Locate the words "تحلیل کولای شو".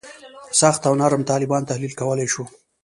1.69-2.43